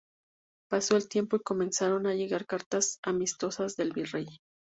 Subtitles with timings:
[0.67, 4.25] Pasó el tiempo y comenzaron a llegar cartas amistosas del Virrey.